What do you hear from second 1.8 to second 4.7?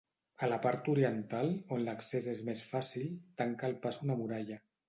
l'accés és més fàcil, tanca el pas una muralla.